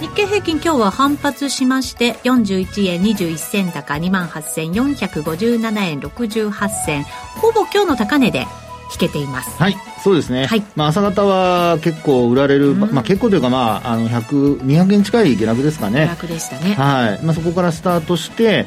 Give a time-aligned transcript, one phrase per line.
[0.00, 7.02] 日経平均今日は反発しまして41円21銭高2万8457円68銭。
[7.02, 8.46] ほぼ今日の高値で
[8.92, 9.60] 引けています。
[9.60, 16.06] はいそうですね、はい、まあ、朝方は結構売られる、うん、まあ、結構というか、まあ、あの100 200円近い下落ですかね。
[16.06, 17.24] 下落でしたね、はい。
[17.24, 18.66] まあ、そこからスタートして、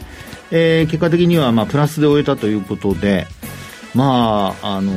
[0.51, 3.27] えー、結果的にはまあプラスで終えたということで
[3.93, 4.93] まあ、あの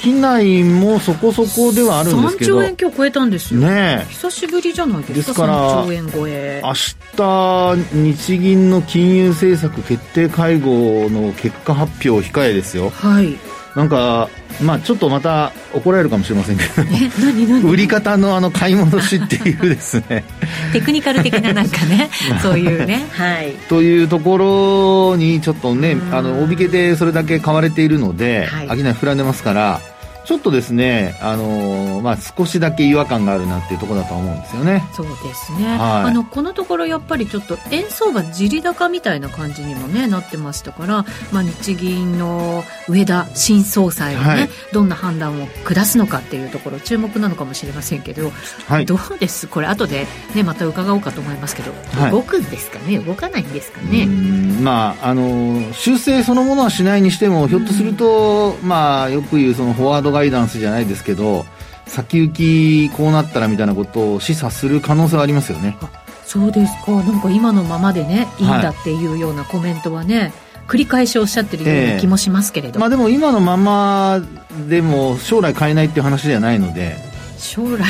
[0.00, 6.72] 商いもそこそこではあるんですけど3兆円今日超えたんですよね久しぶりじゃないですかですから3兆円超え明
[7.16, 13.36] 日日銀の金融政策決定会合の結果発表を控えですよはい
[13.74, 14.28] なんか
[14.62, 17.68] まあちょっとまた怒られるかもしれませんけど。
[17.68, 20.24] 売り方のあの買い戻しっていうですね。
[20.72, 22.08] テクニカル的ななんかね
[22.40, 23.06] そういうね。
[23.12, 23.52] はい。
[23.68, 29.80] というところにちょっとねあのおびけでそれだけ買われているので、はい、商い膨らんでますから
[30.24, 34.84] ちょっとですね、あのー、まあ、少しだけ違和感があるなっていうところだと思うんですよね。
[34.94, 35.66] そうですね。
[35.66, 48.32] はい、あの、このところやっぱりちょっと円相場地利高みたいな感じにもね、なってましたから、まあ、日銀の上田新総裁がね、はい、どんな判断を下すのかっていうところ注目なのかもしれませんけど、
[48.66, 49.46] はい、どうです？
[49.46, 51.72] これ後でね、また伺おうかと思いますけど、
[52.10, 52.98] 動くんですかね？
[52.98, 54.06] 動かないんですかね？
[54.06, 61.44] まあ、あの、修正そのものはしないにしても、ひょっとすると、まあ、よく言うそのフォワードガイダンスじゃないですけど
[61.86, 65.76] 先行きこうなったらみたいなことを示唆する可能性はありますよね。
[66.24, 66.92] そうですか。
[66.92, 68.44] なんか今のままでねい。
[68.44, 70.32] いんだっていうようなコメントはね、はい
[70.66, 74.22] 繰り返しおっしゃってるような気もしますけれど、えー、まあ、でも今のまま
[74.68, 76.96] でも将来買えないっていう話ではないので。
[77.36, 77.86] 将来ね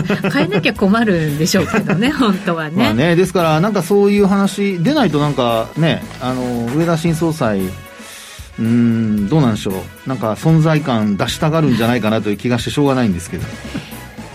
[0.32, 7.60] 変えなきゃ困るんでしょうけどね 本当はね,、まあね、ですからなんかそういう話出ないとなんかねあの上田新総裁
[8.58, 10.08] うんどうなんでしょう。
[10.08, 13.44] なんか存在感出したがるんじゃないかなという気がしてしょうがないんですけど。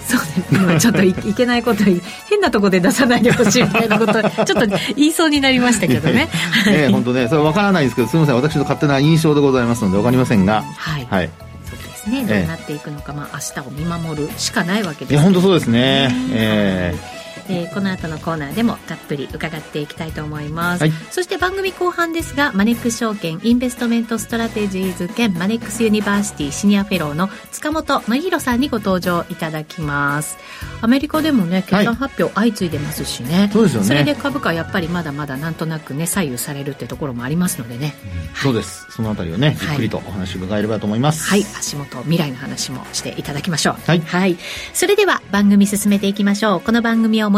[0.07, 1.83] そうですねちょっといいけないこと
[2.27, 6.27] 変なところで出さないでほしいみたいなことちょっと言いそうになりましたけどね。
[6.67, 7.27] ええ本当ね。
[7.29, 8.35] それ分からないんですけどすみません。
[8.35, 10.63] 私の勝手な印象でございますので分かりませんが。
[10.63, 11.29] はい、はい。
[11.65, 12.25] そうですね。
[12.25, 16.97] どうなっていくのか、まあ明日を見守るしかないわけです、ね、いや本当そうですね、ええ。
[17.17, 17.20] ー
[17.51, 30.38] えー、この後のコーナーでもたっぷり伺っていきたいと思います、はい、そして番組後半ですがマネックス証券インベストメントストラテジーズ兼マネックスユニバーシティシニアフェローの塚本憲弘さんにご登場いただきます。
[30.81, 33.88] アメリカでもね決算発表相次いでますしね、はい、そうですよね。
[33.88, 38.19] それで株価やっぱりまだまだなんとなくね左右されるってところもありますのでね、うん。
[38.19, 38.88] はい、そうです。
[38.90, 41.29] そのあたりをねじっくりとお話伺えればと思います。
[41.29, 43.75] はい、足元未来の話もしていただきましょう。
[43.85, 44.38] はい、はい、
[44.73, 46.61] それでは番組進めていきましょう。
[46.61, 47.29] この番組を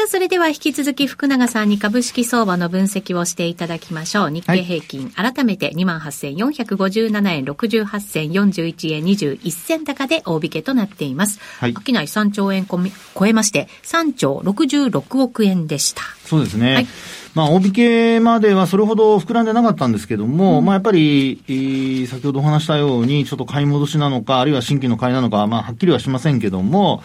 [0.00, 4.30] さあ、それでは引き続き福永さんに株式相場の分析をしていただきましょう。
[4.30, 11.38] 日経平均、はい、改めて28,457円68銭41円21銭高で大引けとなっています。
[11.58, 11.74] はい。
[11.74, 16.00] 商い3兆円超えまして、3兆66億円でした。
[16.24, 16.74] そうですね。
[16.76, 16.86] はい。
[17.34, 27.02] まあ、大引けまではそれほど膨らんでなかったんですけども、うん、まあ、やっぱり、先ほどお話したように、ちょっと買い戻しなのか、あるいは新規の買いなのか、まあ、はっきりはしませんけども、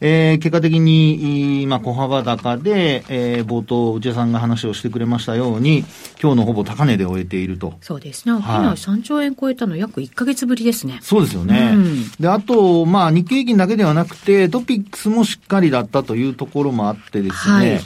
[0.00, 5.84] えー、結果的に、まあ、小幅高で、えー、冒頭、内田さんが話をしてくれましたように、
[6.22, 7.74] 今日のほぼ高値で終えていると。
[7.80, 8.32] そうですね。
[8.32, 10.98] はい、3兆円超えたの約1か月ぶりですね。
[11.02, 11.72] そうですよね。
[11.74, 17.80] うん、で、あと、まあ、日経平均だけではなくて、トピックスもしっかりだったというところもあってですね、はい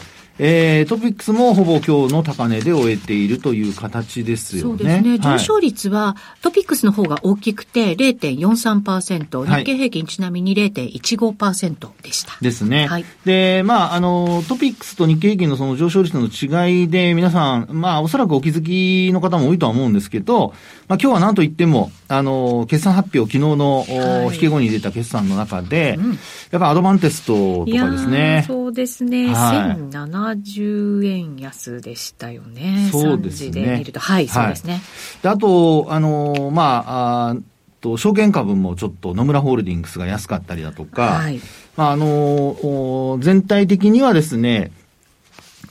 [0.44, 4.68] えー、トピックスもほぼ今日の高値で終えているという形ですよね。
[4.70, 5.18] そうですね。
[5.20, 12.32] 上昇率は、トピックスの方が大きくて0.43%、日経平均ちなみに0.15%でした。
[12.40, 12.88] ですね。
[12.88, 13.04] はい。
[13.24, 20.54] で、まあ、あの、トピックスと日経平均のその上昇率の違いで皆さん、まあ、おそらくお気づきの方も多いとは思うんですけど、
[20.88, 28.44] まあ、今日は何と言っても、あの、決算発表、昨日の、はい、引け後に出た決算の中で、うん、やっぱアドバンテストとかですね。
[28.46, 29.32] そうですね。
[29.32, 29.90] はい、
[30.34, 32.88] 1070円安でしたよね。
[32.92, 33.50] そうですね。
[33.50, 34.00] で見ると。
[34.00, 34.80] はい、そうですね。
[35.22, 37.36] で、あと、あの、まあ、あ
[37.80, 41.40] と、証券株もちょっと野村ホールディングスが安かったりだとか、はい、
[41.76, 44.72] まあ、あの、全体的にはですね、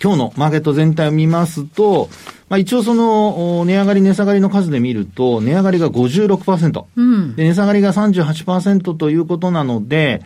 [0.02, 2.10] 今日のマーケット全体を見ますと、
[2.50, 6.86] まあ、一応その、値上がり、値下がりの数で見ると、値上がりが56%。
[6.96, 10.22] うん、で値下がりが38%ということなので、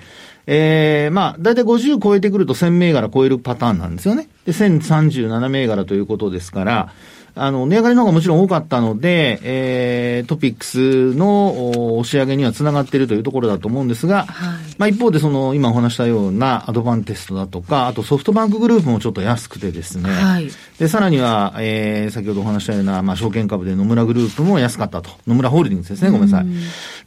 [0.47, 4.30] ええー、まあ、だいたい50超えてくると1000銘柄超えるパターンなんですよね。
[4.45, 6.92] で、1037銘柄ということですから、
[7.35, 20.49] あの、値上がりの方がもちろん多かったので、えー、トピックスの押し上げにはつながっているというところだと思うんですが、はい、まあ一方でその、今お話したようなアドバンテストだとか、あとソフトバンクグループもちょっと安くてですね、はい、
[20.79, 25.09] で、さらには、えー、先ほどお話したような、まあ証券株で野村グループも安かったと。
[25.27, 26.47] 野村ホールディングスですね、ごめんなさい。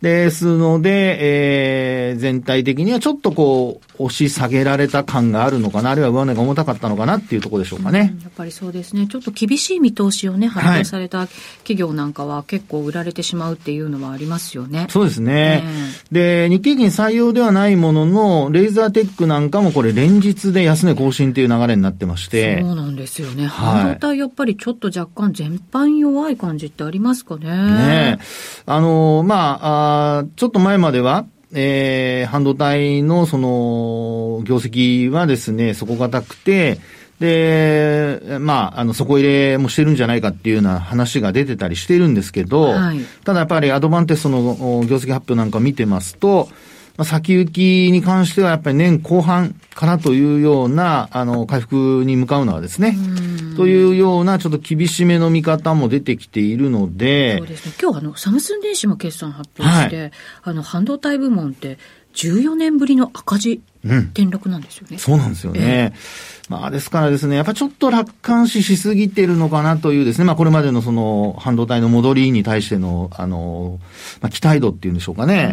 [0.03, 8.15] ですので、えー、全体的にはちょっとこう、押し下げられた感があるのかな、あるいは上値が重たかったのかなっていうところでしょうかね。
[8.23, 9.07] やっぱりそうですね。
[9.07, 11.27] ちょっと厳しい見通しをね、発表された
[11.59, 14.87] 企業なんかは結構売られてしまうっていうのはありますよね。
[14.91, 15.65] そうですね。
[16.13, 22.61] で、日経平均採用ではないものの、レーザーテックなんかもこれ連日で安値更新っていう流れになってまして。
[22.61, 23.47] そうなんですよね。
[23.47, 27.47] 半導体やっぱりちょっと若干全般弱い感じってありますかね。
[27.49, 28.19] ね
[28.67, 36.79] あの、まあ、あちょっと前までは、えー、半導体のその、業績はですね、底堅くて、
[37.21, 44.41] で、まあ、あの、底入れもしてるんじゃないかっていうような話が出てたりしてるんですけど、はい、ただやっぱりアドバンテストの
[44.87, 46.49] 業績発表なんか見てますと、
[46.97, 52.97] まあ、先行きに関してはやっぱり年後半からというような、あの、回復に向かうのはですね、
[53.57, 57.73] というようなちょっと厳しめの見方も出てきているので、そうですね。
[57.81, 60.13] 今日あの、サムスン電子も決算発表して、はい、
[60.43, 61.79] あの、半導体部門って
[62.19, 64.89] 14年ぶりの赤字転落なんですよね。
[64.93, 65.61] うん、そうなんですよね。
[65.61, 73.79] えーまあ、ですからですね、やっぱちょっと楽観視しすぎてるのかなというですね、まあ、これまでのその、半導体の戻りに対しての、あの、
[74.23, 75.53] まあ、期待度っていうんでしょうかね。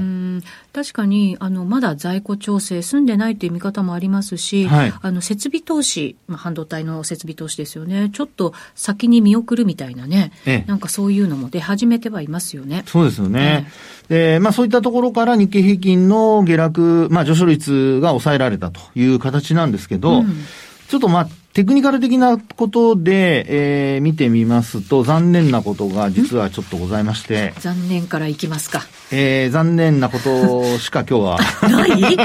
[0.74, 8.10] 確かに、あの、まだ在庫調整済んでないという見方もありますし、はい、あの、設備投資、まあ、半導体の設備投資ですよね。
[8.14, 12.84] ちょっと先に見送るみたいなね、ええ、なんかそういうのも出始めてはいますよね。
[12.88, 13.68] そうですよね。
[14.10, 20.46] で、まあ、そういったところから日経平均の下落、まあ、上昇率が抑えられたという形なんですけど、うん
[20.88, 27.54] ちょっとまあ、テクニカル的なことで、えー、見てみますと、残念なことが実はちょっとございまして。
[27.60, 28.82] 残念からいきますか。
[29.10, 31.40] えー、残念なことしか今日は。
[31.70, 32.18] ない？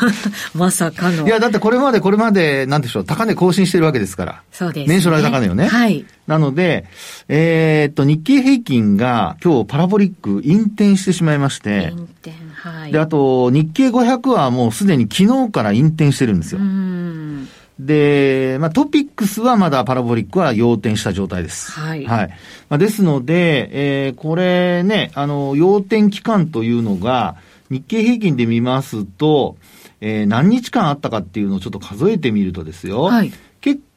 [0.56, 1.26] まさかの。
[1.26, 4.42] いや、だってこれまでこれまで、なんでしょう、高値更新してるわけですから。
[4.52, 4.94] そうです、ね。
[4.94, 5.66] 年初来高値よね。
[5.66, 6.06] はい。
[6.26, 6.86] なので、
[7.28, 11.92] えー、っと、日経平均が今日パラボリック引転してしまいまして。
[11.92, 12.92] 引転、はい。
[12.92, 16.60] で、あと、日経500はもうすでに昨日から引転してるんですよ。
[16.62, 17.48] うん。
[17.78, 21.70] で、まあ、トピックスはまだパラボリックは要点した状態です。
[21.72, 22.04] はい。
[22.04, 22.28] はい。
[22.68, 27.36] まあ、ですので、えー、これね、あの、要点期間というのが、
[27.70, 29.56] 日経平均で見ますと、
[30.00, 33.02] えー、何日間あったかっていうのをちょっと数えてみるとですよ。
[33.02, 33.32] はい。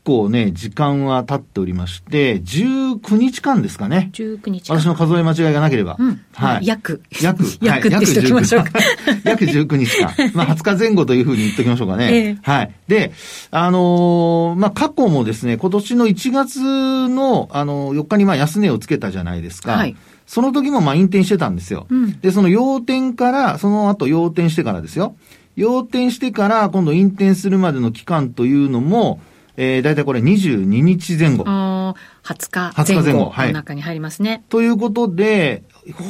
[0.04, 4.10] 構ね、時間は経っておりまして、19日間ですかね。
[4.14, 4.80] 19日間。
[4.80, 5.98] 私の数え間違いがなければ。
[6.00, 6.22] うん。
[6.34, 6.66] はい。
[6.66, 7.02] 約。
[7.22, 7.44] 約。
[7.62, 8.72] 約ってしときましょうか。
[9.24, 10.14] 約19日間。
[10.34, 12.10] まあ、20日前後というふうに言っときましょうかね。
[12.12, 12.72] えー、はい。
[12.88, 13.12] で、
[13.52, 16.60] あのー、まあ、過去もですね、今年の1月
[17.10, 19.74] の、あのー、4日にまあ安値をつけたじゃないですか。
[19.74, 19.96] はい。
[20.26, 21.88] その時もまあ、引転してたんですよ。
[21.90, 25.16] うん、で、その要点から、その後要点してからですよ。
[25.58, 29.20] 要点してから、今度引転するまでの期間というのも、
[29.64, 31.44] えー、大体これ22日前後。
[31.46, 34.30] あ20日前後の中に入りますね。
[34.32, 35.62] はい、ということで、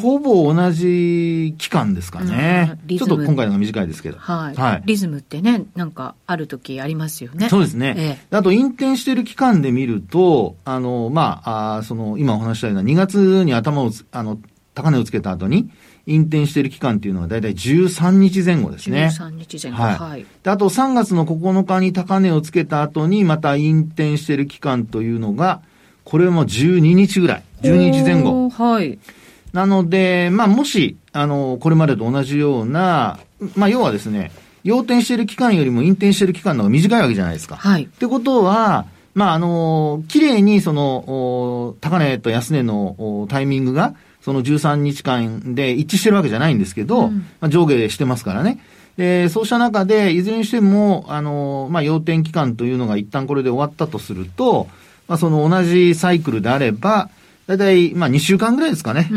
[0.01, 2.79] ほぼ同じ期間ですかね。
[2.87, 4.17] ちょっと今回のが短いですけど。
[4.17, 4.55] はい。
[4.55, 7.49] はい、リズムってね、なんかある時ありますよね。
[7.49, 7.93] そうですね。
[7.97, 14.39] ええ、あと、引転してる期間で見ると、あの、まあ、あその、今お話したような2月に頭をあの、
[14.73, 15.69] 高値をつけた後に、
[16.13, 19.09] 引転している期間っていうのは大体13日前後ですね。
[19.11, 19.81] 13日前後。
[19.81, 19.95] はい。
[19.95, 25.61] はい、であと3月の9日に高値をつけた後にまた引転している期間というのが、
[26.03, 27.43] これも12日ぐらい。
[27.61, 28.49] 12日前後。
[28.49, 28.99] はい。
[29.53, 33.19] なので、まあもし、あの、これまでと同じような、
[33.55, 34.31] まあ要はですね、
[34.63, 37.55] 要転している期間よりも引転している期間の方が短いわけじゃないですか。
[37.55, 37.83] はい。
[37.83, 48.59] ってことは、まああの、綺麗にその、高値と安値のタイミングが、その13日間で一致してるわけじゃないんですけど、うん、まあ、上下してますからね。
[48.97, 54.67] で、そうした中で、いずれにしても、あの、まあ、要点期間というのが一旦これで終わったとすると、
[55.07, 57.09] まあ、その同じサイクルであれば、
[57.47, 59.09] だいたい、まあ、2週間ぐらいですかね。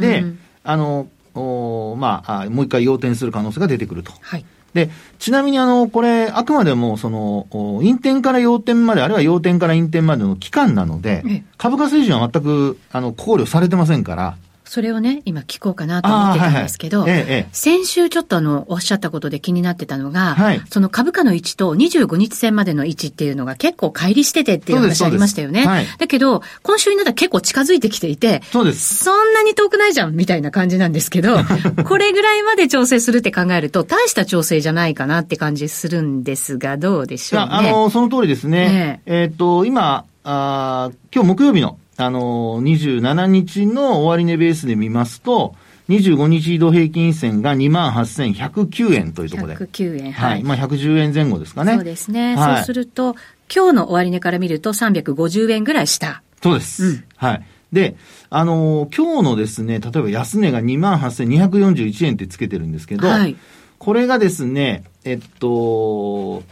[0.00, 0.24] で、
[0.64, 4.12] あの、おまあ、もう一回要点する可能性が出てくると。
[4.20, 4.44] はい。
[4.74, 7.46] で、ちなみにあの、これ、あくまでも、その、
[7.82, 14.36] 引転から要点まで、あるいは要点から引転までの期間なので、株価水準は全く、あの、考慮されてませんから、
[14.72, 25.66] それをね、今聞こうかなと思ってたんですけど、はいはいええ、先週ちょっとあの、おっしゃったことで気になってたのが、はい、その株価の位置と25日線までの位置っていうのが結構乖離しててっていう話ありましたよね。
[25.66, 29.04] はい、だけど、今週になったら結構近づいてきていて、そうです。
[29.04, 31.36] そんなに遠くないじゃんみたいな感じなんですけど、
[31.84, 37.48] これぐらいまで調整するって考えると、大した調整じゃないかなって感じするんですが、どうでしょうね。
[37.50, 39.02] あの、その通りですね。
[39.04, 45.54] えっ、ー、と、今、あ今日木曜日のあの、27日の終値ベースで見ますと、
[45.88, 49.56] 25日移動平均線が28,109円というところで。
[49.56, 50.12] 109円。
[50.12, 50.32] はい。
[50.32, 51.74] はい、まあ、110円前後ですかね。
[51.74, 52.36] そうですね。
[52.36, 53.16] はい、そうすると、
[53.54, 56.22] 今日の終値から見ると350円ぐらい下。
[56.42, 56.84] そうです。
[56.84, 57.42] うん、はい。
[57.72, 57.96] で、
[58.30, 63.36] あのー、今日のですね、例えば安値が28,241円ってつけてるんですけど、はい、
[63.78, 66.42] これがですね、えっと、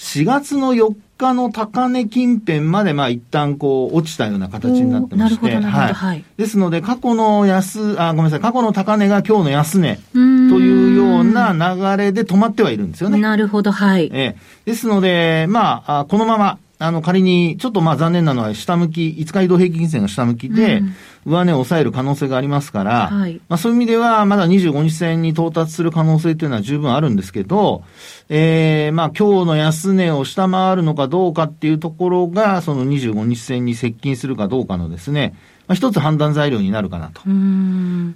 [0.00, 6.24] 4月の4日の高値近辺まで、まあ一旦こう、落ちたような形になってまして、はい。
[6.38, 13.18] ですので、過去の安、あ、ごめんなさい、過去の高値が今日の安値というような流れで止まってはいるんですよね。
[13.18, 14.10] なるほど、はい。
[14.14, 20.82] えですので、まあ、このまま、あの、仮に、ちょっとまあ残念なのは、下向き、5日移動平均線が下向きで、
[21.26, 27.84] 上値を抑える可能性がありますから、はい、まあそういう意味では、まだ25日線に到達する可能性というのは十分あるんですけど、
[28.30, 35.34] ええー、まあ今日の安値を下回るのかどうかっていうところが、その25日線に接近するかどうかのですね、
[35.70, 37.22] まあ、一つ判断材料になるかなと。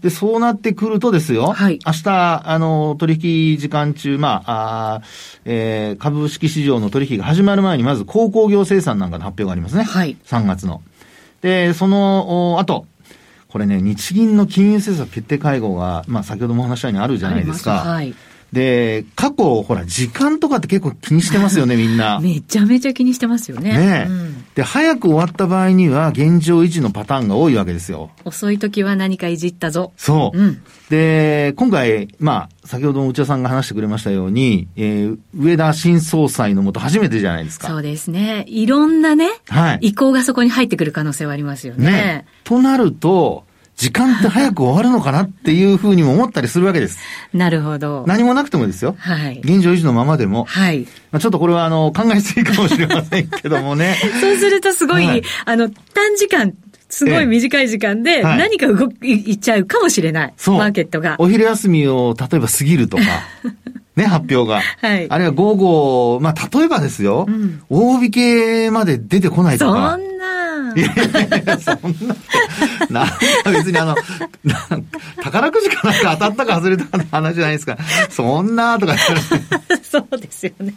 [0.02, 3.14] で、そうなってくるとですよ、はい、明日、あの、取
[3.52, 5.02] 引時間中、まあ、あ
[5.44, 9.84] えー、株式市場の取引が始まる前に、まず鉱工業生産なんかの発表がありますね。
[9.84, 10.16] はい。
[10.26, 10.82] 3月の。
[11.42, 12.86] で、その、後、
[13.46, 17.84] これね、日銀の金融政策決定会合が、まあ、先ほどもお話したようにあるじゃないですか。
[17.84, 18.16] はい。
[18.54, 22.18] で、過去、ほら、時間とかって結構気にしてますよね、みんな。
[22.22, 23.76] めちゃめちゃ気にしてますよね。
[23.76, 28.10] ね、うん、で、早く終わった場合には、現状維持のパターンが多いわけですよ。
[28.24, 29.92] 遅い時は何かいじったぞ。
[29.96, 30.38] そう。
[30.38, 37.66] うん、で、今回、まあ、先ほども内田さんが話してくれましたように、えー、上田新総裁のもと初めてじゃないですか。
[37.66, 38.44] そうですね。
[38.46, 41.90] いろんなね、はい、意向がそこに入ってくる可能性はありますよね。
[41.90, 43.44] ねとなると、
[43.76, 46.98] 時間って早く終わるのかなっていうふうにも思ったりするわけです。
[47.34, 48.04] なるほど。
[48.06, 48.94] 何もなくてもですよ。
[48.98, 49.40] はい。
[49.42, 50.44] 現状維持のままでも。
[50.44, 50.86] はい。
[51.10, 53.96] まあちょっとこれはあの、考えすぎかもしれませんけどもね。
[54.20, 56.52] そうするとすごい、はい、あの、短時間、
[56.88, 60.34] すごい短い時間で何か動き、いっちゃうかもしれない。
[60.36, 60.58] そう。
[60.58, 61.16] マーケットが。
[61.18, 63.02] お昼休みを例えば過ぎるとか。
[63.96, 64.60] ね、発表が。
[64.80, 65.06] はい。
[65.08, 69.90] あるいは午後、まあ、例えばですよ、うん、大引けまで出てこないとか。
[69.92, 70.13] そんな
[70.76, 71.76] いやいやいや、そん
[72.90, 73.96] な、なんか別にあの、
[75.22, 77.78] 宝くじかなんか当たったか外れたかの話じゃないですか。
[78.10, 78.94] そんなとか
[79.82, 80.74] そうですよね。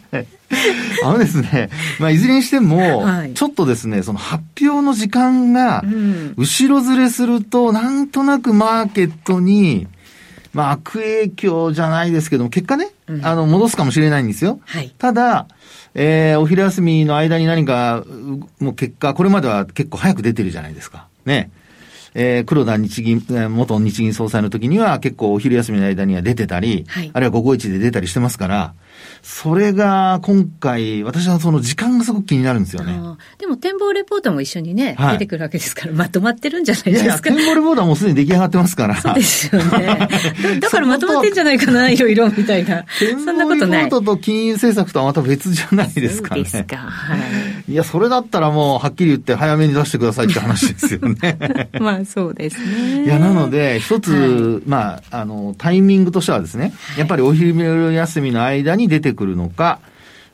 [1.04, 5.84] あのですね、まあ、いずれにしても、はい、ちょっとですね、その発表の時間が、
[6.36, 9.86] 後ろずれすると、なんとなくマーケットに、
[10.58, 14.58] まあ、悪影響じゃないですけども、結果ね、うん、あの、戻すかもしれないんですよ。
[14.64, 15.46] はい、ただ、
[15.94, 18.02] えー、お昼休みの間に何か、
[18.58, 21.06] もう結果、これまでは結構早く出てるじゃないですか。
[21.24, 21.52] ね。
[22.14, 28.74] えー、黒田日銀、元日銀総裁の時には結構お昼休みの間には出てたり、はい、あるいは午後一で出たりしてますから、
[29.22, 32.98] それが今回、私はその時間がすごく気になるんですよね。
[33.38, 37.04] でも展望レポートも一緒にね、はい、出てくるわけですから、まとまってるんじゃないですか。
[37.04, 38.96] いや展望レポートはもうすでに出来上がってますから。
[39.00, 40.08] そうですよね。
[40.60, 42.84] だからまとまってんじゃないかな、いろいろみたいな。
[43.24, 43.84] そんなことない。
[43.84, 46.44] レポートと金融政策とはまた別じゃないですかね。
[46.44, 46.76] そうですか。
[46.76, 47.16] は
[47.68, 47.72] い。
[47.72, 51.38] いや、それだったらもう、はっきり言って早めに出してくださいって話ですよね。
[51.80, 53.04] まあ、そうですね。
[53.04, 59.80] いや、なので、一つ、はい、まあ、あの、タイミングとしてはですね、やっぱりお昼休みの間に出てくるのか、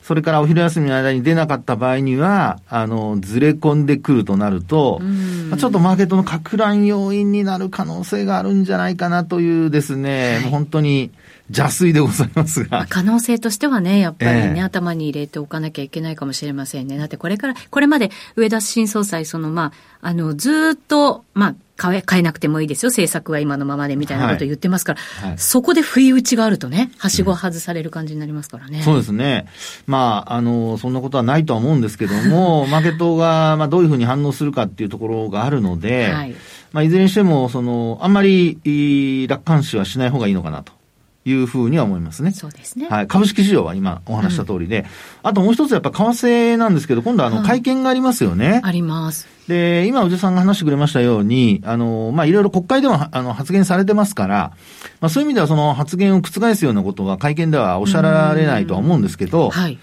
[0.04, 5.00] それからお昼休みの間に出なかった場合には、あの、ずれ込んでくるとなると、
[5.48, 11.10] まあ、ちょっとマーケットの拡乱要因になる可能性があるんじゃないかなというですね、はい、もう本当に、
[11.48, 12.86] 邪推でございますが。
[12.88, 16.96] 可能性としてはね、やっぱりね、えー、頭に入れておかなきゃいけないかもしれませんね。
[16.96, 22.90] だってこれから、これまで上田新総裁、そのまあ、あの、ずっと、まあ、変え、変えなくてもいいですよ。
[22.90, 28.78] 政策は今のままでみたいなことを言ってますから、はいはい、そこで不意打ちがあるとね、はしご外される感じになりますからね。
[28.78, 29.46] うん、そうですね。
[29.86, 36.34] まあ、あの、そんなことはないとは思うんですけども、 マーケットが、まあ、どういうふうに反応するかっていうところがあるので、はい、
[36.72, 40.73] まあ、いずれにしても、その、あんまり、楽観視はしない方がいいのかなと。
[41.24, 42.32] いうふうには思いますね。
[42.32, 42.88] そうですね。
[42.88, 43.06] はい。
[43.06, 44.86] 株式市場は今お話した通りで、うん、
[45.22, 48.52] あともう一つやっぱ為替なんですけど、今度あの会見がありますよね。
[48.52, 49.26] はい、あります。
[49.48, 54.52] で、今、宇治さんが話してくれましたように、あの、まあ、いろいろ国会でもあの発言されてますから、
[55.00, 59.78] まあ、そういう意味ではその発言を覆すようなことは会見ではおっしゃられないとは思うんですけど、はい。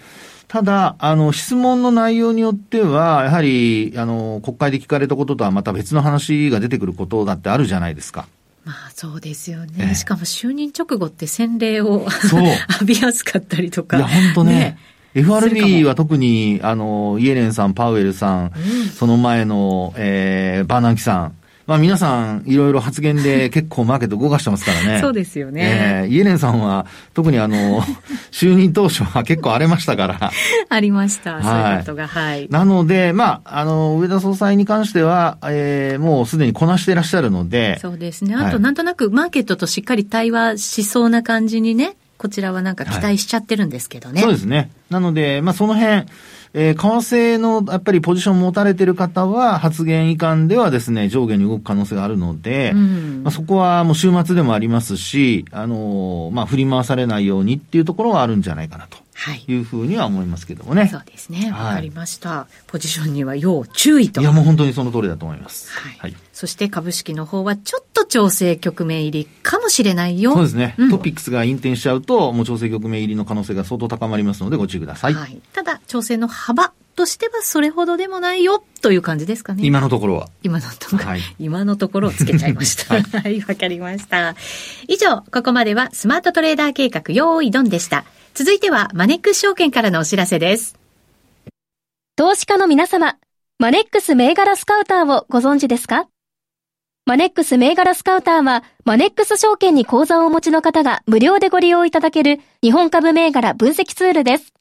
[0.48, 8.26] ただ、あの、質問の内容によっては、やはり、あの、国会で聞かれたこととはまた別の話が出てくることだってあるじゃないですか。
[8.64, 9.72] まあそうですよね。
[9.78, 12.06] えー、しかも就任直後って洗礼を
[12.74, 13.96] 浴びやすかったりとか。
[13.96, 14.52] いや、本当ね。
[14.52, 14.78] ね。
[15.14, 21.34] FRB は特に、あの、イエレンさん、パウエルさん、うん、その前の、えー、バーナンキさん、
[21.66, 25.00] まあ皆さんいろいろ発言で結構マーケット動かしてますからね。
[25.00, 26.06] そうですよね。
[26.06, 27.82] えー、イエレンさんは特にあの、
[28.32, 30.30] 就任当初は結構荒れましたから。
[30.68, 32.08] ありました、はい、そういうことが。
[32.08, 32.48] はい。
[32.50, 37.78] なので、まあ、あの、上田総裁に関しては、えー、もうすでにこなしていらっしゃるので。
[37.80, 38.34] そうですね。
[38.34, 44.14] あと、なんとなくマーケットとしっかり対話しそうな感じにね、こちらはなんか期待しちゃってるんですけどね。
[44.14, 44.70] はい、そうですね。
[44.90, 46.04] なので、まあその辺、
[46.54, 58.98] えー、為替のやっぱりポジション持たれてる方は発言遺憾ではですね、上下に動く可能性があるので、うん、まあ、そこはもう週末でもありますし、あのー、まあ、振り回されないようにっていうところはあるんじゃないかなと。
[59.46, 60.88] いうふうには思いますけどもね。
[60.88, 61.50] そうですね。
[61.52, 62.54] わかりました、はい。
[62.66, 64.20] ポジションには要注意と。
[64.20, 65.70] いや、もう本当にその通りだと思います。
[65.70, 65.96] はい。
[65.98, 70.32] はい、そして株式の方はちょっと調整局面入りかもしれないよ。
[70.34, 70.74] そうですね。
[70.78, 75.14] うん、トピックスが引転しちゃうと、もう調整局面入りの可能性が相当高まりますのでご注意ください。
[75.14, 75.40] はい。
[75.52, 79.64] ただ、調整の幅としてはそれほどでもないよという感じですかね。
[79.64, 80.28] 今のところは。
[80.42, 82.94] 今のところ、はい、今のところをつけちゃいました。
[83.20, 84.34] はい、わ、はい、かりました。
[84.88, 88.04] 以上、ここまではスマートトレーダー計画用意ドンでした。
[88.34, 90.78] 続いてはマネックス証券からのお知らせです。
[92.16, 93.18] 投資家の皆様、
[93.58, 96.08] マネックス銘柄スカウターをご存知ですか？
[97.04, 104.54] マネックス銘柄スカウターは、マネックス証券に口座をお持ちの方が無料でご利用いただける日本株銘柄分析ツールです。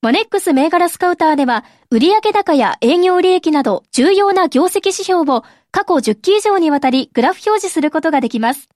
[0.00, 8.68] マネックス銘柄スカウターでは、売上高や営業利益など重要な業績指標を過去10期以上にわたりグラフ表示することができます。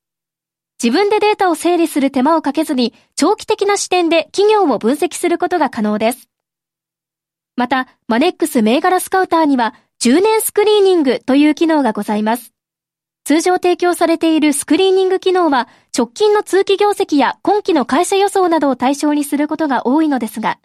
[0.81, 6.29] 自分でデータを整理する手間をかけずに、長期的な視点で企業を分析することが可能です。
[7.57, 12.53] また、マネックス銘柄スカウターには、10年スクリーニングという機能がございます。
[13.25, 15.67] 通常提供されているスクリーニング機能は、
[15.97, 20.61] 直近の通期業績や今期の会社予想などを対象にすることが多いのですが、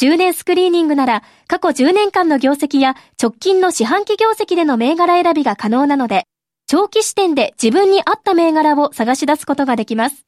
[0.00, 6.24] 10年スクリーニングなら過去10年間の業績や直近の四半期業績での銘柄選びが可能なので、
[6.70, 10.24] 長期視点で自分に合った銘柄を探し出すことができます。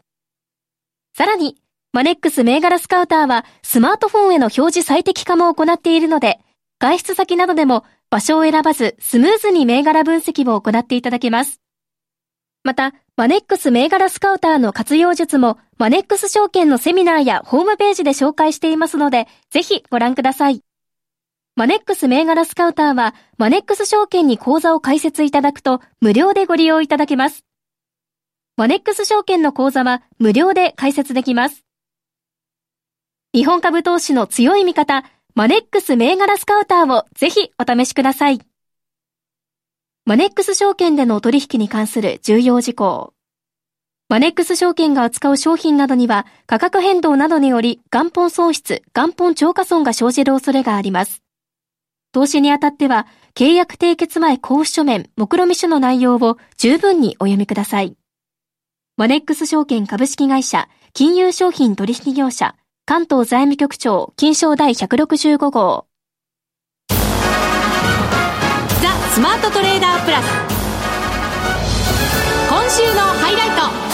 [1.17, 1.55] さらに、
[1.93, 6.41] マネックス銘柄スカウターはスマートフォンへの表示最適化も行っているので、
[6.81, 11.61] 外出先などでも場所を選ばずスムーズに銘柄分析を行っていただけます。
[12.65, 20.61] また、マネックス銘柄スカウターの活用術も、マネックス証券のセミナーやホームページで紹介していますので、ぜひご覧ください。
[21.55, 27.45] マネックス銘柄スカウターは、マネックス証券に口座を開設いただくと、無料でご利用いただけます。
[28.57, 31.67] マネックス証券の口座は、無料で開設できます。
[33.35, 38.41] 日本株投資の強い味方、マネックス銘柄スカウターをぜひお試しください。
[40.07, 43.13] マネックス証券での取引に関する重要事項。
[44.09, 51.23] マネックス証券が扱う商品などには価格変動などにより元本損失、元本超過損が生じる恐れがあります。
[52.13, 57.97] 投資にあたっては契約締結前交付書面、目論見書の内容を十分にお読みください。
[58.99, 65.87] マネックス証券株式会社、金融商品取引業者、関東財務局長、金賞第165号。
[66.91, 66.97] ザ
[69.15, 70.25] スマートトレーダープラス
[72.51, 73.92] 今週のハイライト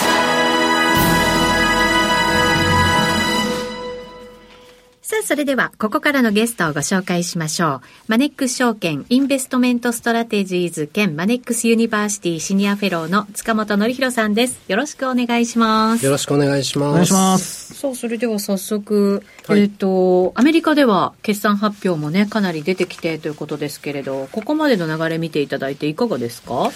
[5.09, 7.81] さあ、それでは、ここからのゲストをご紹介しましょう。
[8.09, 14.61] マネックス証券インベストメントストラテジーズ兼マネックスユニバーシティシニアフェローの塚本憲弘さんです。
[14.69, 16.05] よろしくお願いします。
[16.05, 16.91] よろしくお願いします。
[16.91, 17.73] お願いします。
[17.73, 26.71] さあ、それでは早速、はい、えっ、ー、と、アメリカでは決算発表もね、かなり出てきてということですけれど、ここまでの流れ見ていただいていかがですか？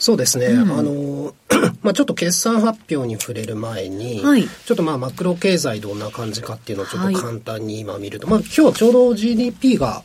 [0.00, 1.34] そうですね、うん、あの、
[1.82, 10.02] まあちょっと決算発表に触れる前に、はい、ちょっとまあマクロ経済どんな感じかっていうのをちょっと簡単に今見ると、はい、まあ今日ちょうど GDP が、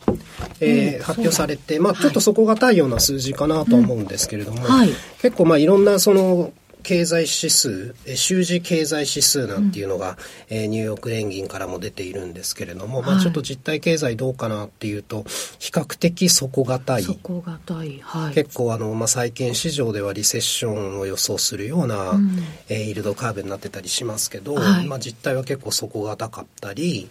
[0.59, 4.89] えー、発表されて、まあちょっと底堅いような数字かなと思うんですけれども、はい、
[5.21, 6.51] 結構まあいろんなその
[6.85, 10.17] 経済指数、習字経済指数なんていうのが、
[10.51, 15.23] うん、えー、ニューヨーク連銀からも出ているんですけれども、はい、まあちょっと実体経済どうかなっていうと、
[15.57, 17.03] 比較的底堅い。
[17.03, 17.99] 底堅い。
[18.03, 18.33] はい。
[18.35, 22.37] 結構あの、まあ債券市場ではリセッションを予想するような、うん、
[22.69, 27.09] えー、イールドカーブになってたりしますけど、はい、まあ実態は結構底堅かったり、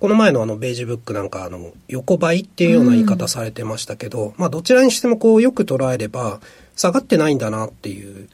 [0.00, 6.40] この前のあのベージュブックなんかあの横ばいっていうような言い方されてましたけど、うん、まあどちらにしてもこうよく捉えれば
[6.80, 8.26] 下がってないんだなっていう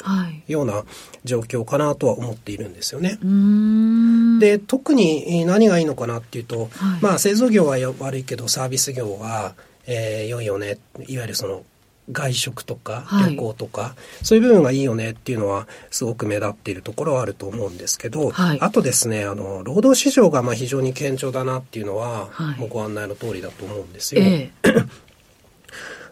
[0.46, 0.84] ような
[1.24, 3.18] 状況かなとは思っているんですよね。
[4.38, 6.68] で特に何がいいのかなっていうと、はい、
[7.02, 9.54] まあ製造業は悪いけどサービス業は、
[9.88, 10.78] えー、良いよね。
[11.08, 11.64] いわゆるその
[12.12, 13.88] 外食とか旅行とか、は
[14.22, 24.22] い、そういう部分がいいよねっていうのはすごく目立っているところはあると思うんですけど、はい、あとですねあの労働市場がまあ非常に堅調だなっていうのは、はい、もうご案内の通りだと思うんですよ。
[24.22, 24.88] えー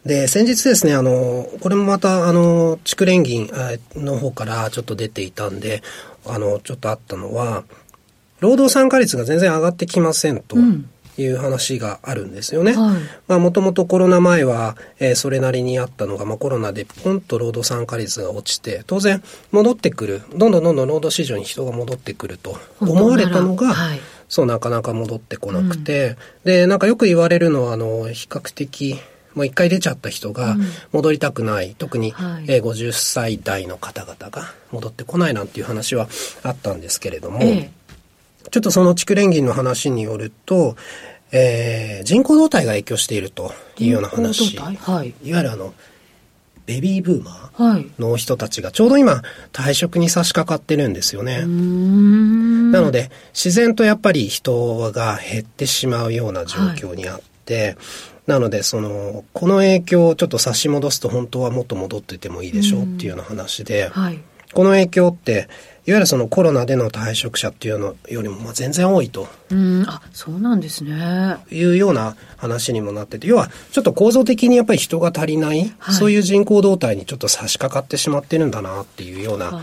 [0.04, 3.50] で、先日ですね、あの、これもまた、あの、地区連銀
[3.96, 5.82] の方からちょっと出ていたんで、
[6.26, 7.64] あの、ちょっとあったのは、
[8.40, 10.56] 労働参加率が全然上がってきませんと。
[10.56, 12.72] うんいう話があるんですよね。
[12.72, 28.98] はい、まあもともとコロナ前は、えー、それなりにあったのが、まあコロナでポンと労働参加率が落ちて、当然戻ってくる、どんどんどんどん労働市場に人が戻ってくると思われたのが、はい、そうなかなか戻ってこなくて、うん、で、なんかよく言われるのは、あの、比較的、
[29.34, 30.56] もう一回出ちゃった人が
[30.92, 36.08] 戻りたくない、うん、特に、はい、えー、50歳代の方々が戻ってこないなんていう話は
[36.42, 37.70] あったんですけれども、ええ、
[38.50, 40.76] ちょっとその蓄連銀の話によると、
[41.32, 45.74] えー、人口動態が影響しているというような話、はい、いわゆるあの
[46.66, 51.40] ベビーブーマーの人たちがちょうど今退職に差し掛かってるんですよね。
[51.40, 57.76] なので自然とやっぱり人が減ってしまうような状況にあって、はい
[58.26, 64.20] なので、その、この影響をちょっと差し戻すと本当はもっと戻っててもいいでしょうっていうような話で、はい、
[64.52, 65.48] この影響って、
[65.86, 69.28] いわゆるそのコロナでの退職者っていうのよりもまあ全然多いと。
[69.50, 71.36] うん、あ、そうなんですね。
[71.50, 79.60] いうような話にもなってて、要はちょっと構造的にやっぱり人が足りない、はい、そういう人口動態にちょっと差し掛かってしまってるんだなっていうような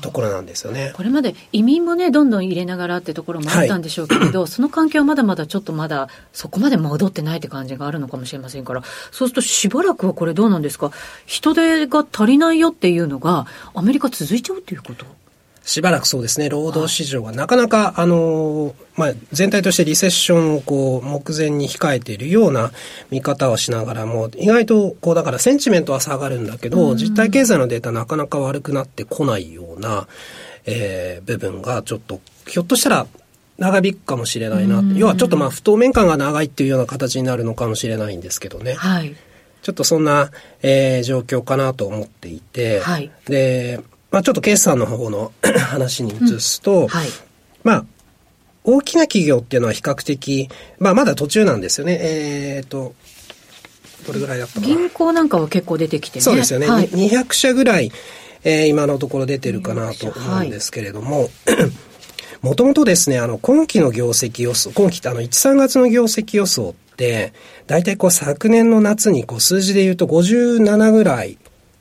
[0.00, 0.92] ところなんですよね。
[0.94, 10.90] これまで移民もね、どんどん入れながらってところもあったんでしょうけれど、はい、その環境はまだまだちょっとまだそこまで戻ってないって感じがあるのかもしれませんから、そうするとしばらくはこれどうなんですか？
[11.26, 15.04] 人手が足りないよっていうのがアメリカ続いちゃうっていうこと？
[15.70, 22.72] しばらくそうですね、労働市場がなかなか、あの、まあ、全体としてリセッションをこう、目前に控えているような
[23.12, 30.08] 見方をしながらも、意外と、こう、だからセンチメントは下がるんだけど、実体経済のデータなかなか悪くなってこないような、
[30.66, 33.06] えー、部分がちょっと、ひょっとしたら、
[33.58, 34.82] 長引くかもしれないな。
[34.96, 38.72] 要はちょっとまあ不透明感が長いっていうような形になるのかもしれないんですけどね。
[38.72, 39.14] はい。
[39.62, 47.08] ちょっとそんな、えー、状況かなと思っていて、はい、で、まあ、ちょっと決算の方の 話に移すと、うんはい、
[47.62, 47.84] まあ、
[48.64, 51.98] 大きな企業っていうのは比較的、まあ、まだ途中なんですよね。
[52.00, 52.94] えっ、ー、と、
[54.06, 54.66] どれぐらいだったかな。
[54.66, 56.22] 銀行なんかは結構出てきてね。
[56.22, 56.68] そうですよね。
[56.68, 57.92] はい、200社ぐらい、
[58.44, 61.30] えー、今のところ出てるかなと思うんですけれども、
[62.42, 67.32] もともとですね、あの、今期の業績予想、今期ってあの、1、3月の業績予想って、
[67.66, 71.38] 大体こう昨年の夏にこう数字で言うと57ぐらい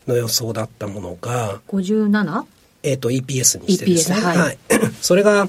[0.10, 2.44] の予想だったものが、57?
[2.84, 4.18] えっ、と、EPS にしてですね。
[4.18, 4.58] EPS、はい、はい。
[5.02, 5.48] それが、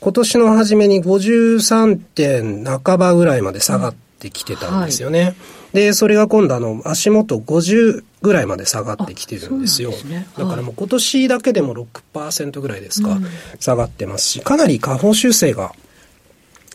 [0.00, 5.20] 今年の初めに53点半ばぐらいまで下がってきてたんですよね。
[5.20, 5.36] うんはい、
[5.72, 9.92] で、それが今度あの、足元50ぐらいまで下がってきてるんですよ。
[9.92, 11.74] すねはい、だからもう今年だけでも
[12.12, 13.26] 6%ぐらいですか、うん、
[13.58, 15.72] 下がってますし、かなり下方修正が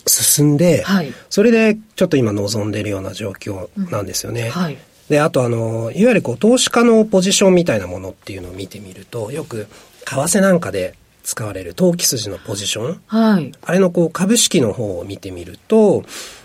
[0.06, 4.42] 進んで、はい、それでちょっと今望んでいるような状況なんですよね。
[4.42, 4.78] うんはい、
[5.10, 9.66] で、あとあの、いわゆるこう、投資家のポジションみたいなものっていうのを見てみると、よく、
[10.04, 10.94] 為替なんかで
[11.24, 13.02] 使われる投機筋のポジション。
[13.08, 13.52] はい。
[13.60, 16.04] あれのこう、株式の方を見てみると、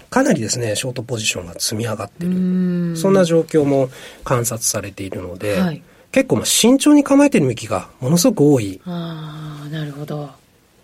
[0.10, 2.98] かなりですね、ショートポジションが積み上がってる。
[2.98, 3.92] そんな状況も
[4.24, 8.82] 観察されているので、はい、結構まあ慎重に構えてる向きがものすごく多い。
[8.86, 10.32] ああ、なるほど。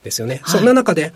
[0.03, 0.41] ですよね。
[0.43, 1.13] はい、そんな中で、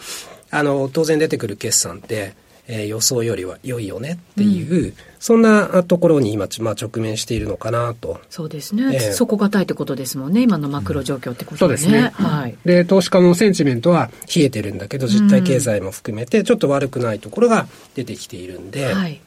[0.50, 2.34] あの、当然出てくる決算って、
[2.68, 8.20] えー、予想よりは良いよねっていう、うん、そんなところに今、まあ、直面しているのかなと。
[8.30, 8.96] そうですね。
[8.96, 10.42] えー、底堅いってことですもんね。
[10.42, 11.92] 今のマクロ状況ってことですね。
[11.92, 12.28] そうですね。
[12.28, 12.58] はい。
[12.66, 19.22] で、投資家のセンチメントは冷えてるんだけど、実体経済も含めて、ちょっと悪くないところが出てきているんで、はい。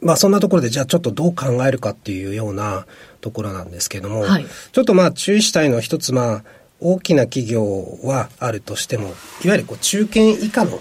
[0.00, 2.86] まあそんなところでじゃあちょっとどう考えるかっていうような
[3.20, 6.44] ところなんですけども、はい、ちょっとまあ注意したいのは一つまあ
[6.80, 9.14] 大きな企業はあるとしても、
[9.44, 10.80] いわゆるこう中堅以下の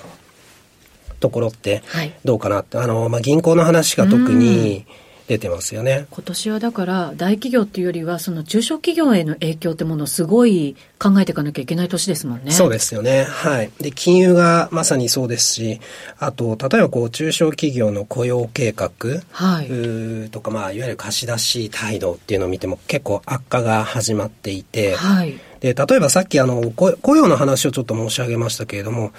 [1.21, 1.81] ところって
[2.25, 4.85] どうかなって、はい、あの、まあ、銀行の話が特に
[5.31, 6.07] 出てますよね。
[6.11, 12.51] 今年はだから大企業っていうよりはその中小企業への影響ってものをすごい考えていかなきゃいけない年ですもんね。
[12.51, 13.23] そうですよね。
[13.23, 13.71] はい。
[13.79, 15.79] で、金融がまさにそうですし、
[16.19, 18.89] あと、例えばこう中小企業の雇用計画、
[19.31, 25.39] はい、とか、まあ、いわゆる貸し出し態度っていうのを見ても結構悪化が始まっていて、はい。
[25.61, 29.13] で、例えばさっきあの、雇用の話をちょっと申し上げましたけれども、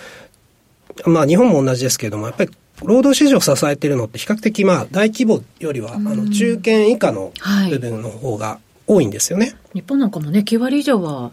[1.06, 2.50] まあ日本も同じですけれども、やっぱり
[2.84, 7.32] 労働市場を支えているのって比較的まあ大規模よりは、あの中堅以下の
[7.70, 9.46] 部分の方が多いんですよね。
[9.46, 11.32] はい、日本なんかもね、9割以上は、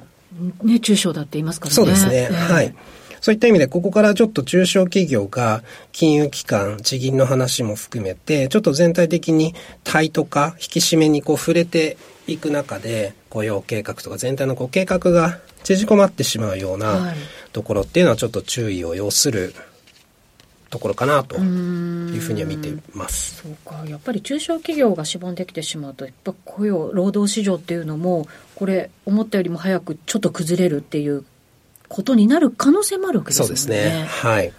[0.64, 1.76] ね、中小だって言いますからね。
[1.76, 2.30] そうですね。
[2.32, 2.76] えー、はい。
[3.22, 9.54] そういった意味で、ここからちょっと中小企業が金融機関、地銀の話も含めて、ちょっと全体的に
[9.84, 17.14] タイト化、引き締めにこう触れていく中で、雇用計画とか全体のこう計画が縮こまってしまうような
[17.54, 19.54] ところっていうのはちょっと注意を要する
[20.70, 23.42] ところかなというふうには見ています。
[23.44, 23.84] そうか。
[23.88, 31.26] やっぱり中小企業がしぼんできてしまうとやっぱ雇用労働市場っていうのもこれ思ったよりも早くちょっと崩れるっていう
[31.90, 33.48] ことになる可能性もあるわけですね。
[33.48, 34.06] そうですね。
[34.08, 34.54] はい。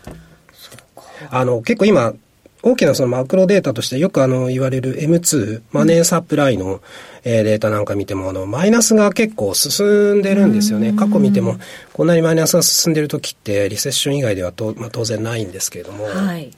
[1.30, 2.14] あの結構今
[2.62, 6.80] 大きなそのマクロデータとしてよくあの言われる M2、マネーサプライの、
[7.22, 10.92] えデータなんか見てもあのマイナスが結構進んでるんですよね。
[10.92, 11.56] 過去見ても
[11.92, 16.50] こんなにマイナスが進んでる時ってリセッション以外ではと、まあ、当然ないんですけれども、はい、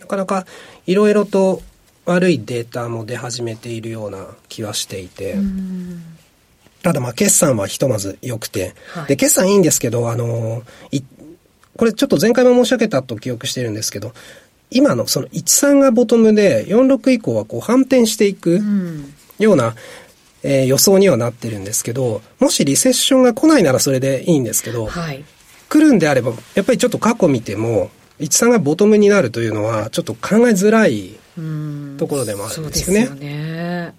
[0.00, 0.46] なかなか
[0.86, 1.62] いろいろと
[2.06, 5.36] 悪いデータも出始めているような気はしていて、
[6.86, 10.62] ただまあ決算はひとまず良くて、はい、で決算いいんですけど、あの
[11.76, 14.12] これちょっと前回も申し上げたと記憶してるんですけど、
[14.70, 18.60] 今のその13がボトムで46以降はこう反転していく
[19.40, 19.74] ような、
[20.44, 25.24] えー、予想にはなってるんですけど、もしリセッションが来ないならそれでいいんですけど、はい、
[25.68, 31.16] 来るんであれば、やっぱりちょっと過去見ても、13がボトムになるというのは、ちょっと考えづらい
[31.98, 33.06] ところでもあるんですよね。
[33.06, 33.94] そうですよね。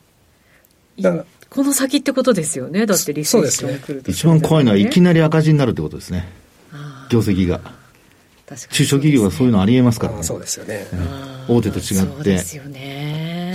[1.02, 2.86] だからこの先ってことですよね。
[2.86, 6.27] だってリセッション来ると、ね、一番怖いのはいきなり赤字になるってことですね。
[7.10, 7.62] 業績が。
[8.71, 10.23] 中小企業はそういうのありえますからね。
[10.23, 10.88] そうですよね。
[11.49, 12.38] 大手と違って。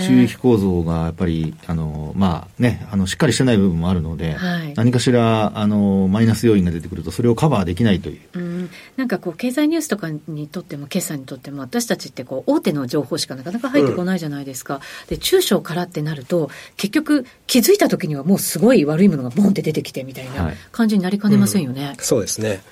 [0.02, 8.20] 収益構造がやっぱり、あの、まあね、あの、しっかりしてない部分もあるので、はい、何かしら、あの、マイナス要因が出てくると、それをカバーできないという。
[8.34, 14.76] うん、なんかこう、経済ニュースとかにとっても、決算にとっても、私たちってこう、大手の情報しかなかなか入ってこないじゃないですか。
[14.76, 21.84] うん、で、中小からってなると、結局、気づいた時にはもうすごい悪いものがボンって出てきてみたいな感じになりかねませんよね。
[21.84, 22.62] はいうん、そうですね。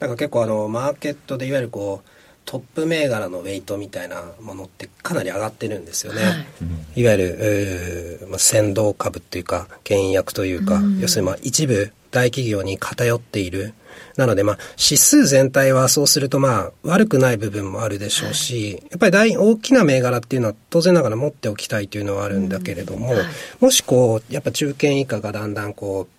[0.00, 2.08] なんか結構あのマーケットでいわゆるこう
[2.46, 6.22] トップ銘柄のウェイトみたいなものってかなり上がってるんですよね。
[6.22, 6.30] は
[6.94, 13.74] い、いわゆる、まあ、先導株っていうか、倹約というか、うん、要するにまあ一部大企業に偏っている。
[14.16, 23.26] なのでまあ指数全体はそうするとまあ悪くない部分もあるでしょうし、はい、やっぱり大大きな銘柄っていうのは当然ながら持っておきたいというのはあるんだけれども、うんはい、
[23.60, 26.15] もしこう、やっぱ中堅以下がだんだんこう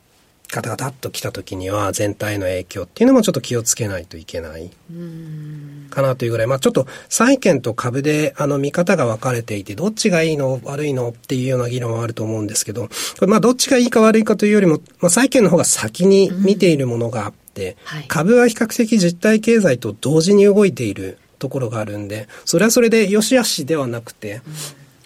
[0.49, 4.71] ガタガタっと来た時には全体の影響っていうのもちょっと気をつけないといけない
[5.89, 10.61] かなというぐらい、まあちょっと債券と株であの見方が分かれていて、どっちがいいの？
[10.63, 11.09] 悪いの？
[11.09, 24.41] っていうような議論はあると思うんですけど、これまあどっちがいいか悪いかというよりも、まあ債券の方が先に見ているものがあって、はい、株は比較的実体経済と同時に動いているところがあるんで、それはそれで良し悪しではなくて、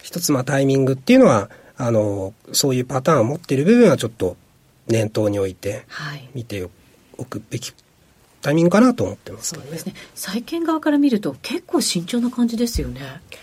[0.02, 4.36] 一つまあタイミングっていうのは、あの、そういうパターンを持っている部分はちょっと
[4.88, 5.84] 念頭に置いて
[6.34, 6.68] 見て
[7.18, 7.72] おくべき
[8.40, 9.94] タイミングかなと思ってますそうですね。
[10.14, 13.00] 債券側から見ると結構慎重な感じですよね。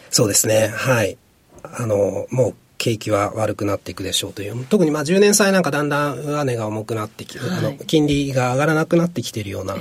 [0.10, 0.68] そうですね。
[0.68, 1.18] はい。
[1.64, 4.66] あのもう景気は悪くなっていくでしょうという。
[4.66, 9.78] 特にまあ10年債なんかだんだん上値が重くなってきて、はい、あの金利が上がらなくなってきているような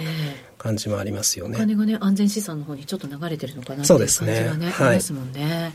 [0.59, 5.73] 感じもありますよね、お金がね安全資産の方にちょっと流れてるのかなという感じがねね、はい、ありますもんね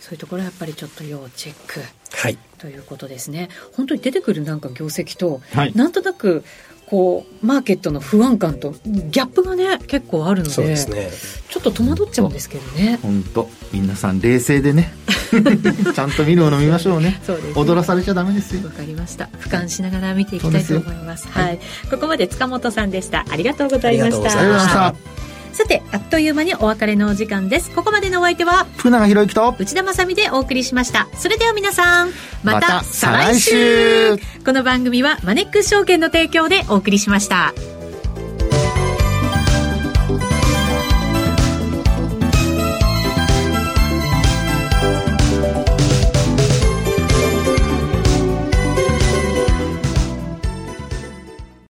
[0.00, 1.80] そういうところはやっぱりちょっと要チェック。
[2.16, 2.38] はい。
[2.58, 3.48] ということですね。
[3.76, 6.42] 本当に出てくるなんか業績と、はい、なんとなく、
[6.90, 11.08] こう、マーケットの不安感とギャップがね、結構あるので、そうですね、
[11.48, 12.98] ちょっと戸惑っちゃうんですけどね。
[13.00, 14.92] 本当皆さん冷静でね、
[15.94, 17.20] ちゃんと見るもの見ましょうね。
[17.24, 18.64] そうです、ね、踊らされちゃダメですよ。
[18.64, 19.28] わかりました。
[19.40, 21.28] 俯瞰しながら見ていきたいと思います。
[21.28, 23.24] はい、ここまで塚本さんでした。
[23.30, 24.16] ありがとうございました。
[24.16, 25.29] ありがとうございました。
[25.52, 27.70] さて、あっという間にお別れのお時間です。
[27.70, 31.08] ここまでのお相手は、福永博之と内田まさでお送りしました。
[31.16, 32.10] それでは皆さん、
[32.42, 37.52] また再来週この番組はマネックス証券の提供でお送りしました。